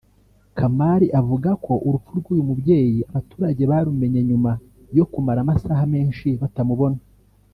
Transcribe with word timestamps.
Kamali 0.57 1.07
avuga 1.19 1.49
ko 1.65 1.73
urupfu 1.87 2.11
rw’uyu 2.19 2.43
mubyeyi 2.49 2.99
abaturage 3.09 3.63
barumenye 3.71 4.19
nyuma 4.29 4.51
yo 4.97 5.05
kumara 5.11 5.39
amasaha 5.45 5.83
menshi 5.93 6.29
batamubona 6.41 6.99